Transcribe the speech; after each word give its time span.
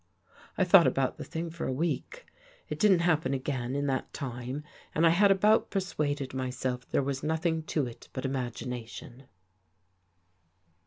"I 0.57 0.63
thought 0.63 0.87
about 0.87 1.17
the 1.19 1.23
thing 1.23 1.51
for 1.51 1.67
a 1.67 1.71
week. 1.71 2.25
It 2.69 2.79
didn't 2.79 3.01
happen 3.05 3.35
again 3.35 3.75
in 3.75 3.85
that 3.85 4.11
time 4.15 4.63
and 4.95 5.05
I 5.05 5.11
had 5.11 5.29
about 5.29 5.69
persuaded 5.69 6.33
myself 6.33 6.89
there 6.89 7.03
was 7.03 7.21
nothing 7.21 7.61
to 7.65 7.85
it 7.85 8.09
but 8.11 8.25
imagination. 8.25 9.25